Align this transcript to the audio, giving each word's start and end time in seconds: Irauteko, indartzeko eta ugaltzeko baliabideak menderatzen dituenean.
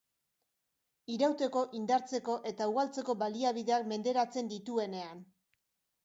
Irauteko, 1.15 1.59
indartzeko 1.79 2.37
eta 2.51 2.67
ugaltzeko 2.71 3.15
baliabideak 3.23 3.85
menderatzen 3.91 4.49
dituenean. 4.55 5.21